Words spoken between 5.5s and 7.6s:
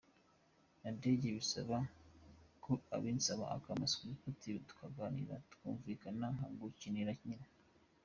twakumvikana nkagukinira nyine.